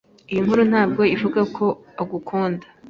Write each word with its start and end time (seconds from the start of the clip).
Iyi 0.31 0.41
nkuru 0.45 0.61
ntabwo 0.71 1.01
ivuga 1.15 1.41
ko 1.55 1.65
ugukunda 2.03 2.65